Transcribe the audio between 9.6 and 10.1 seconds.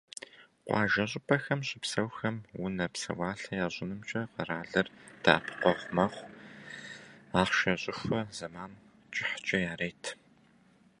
ярет.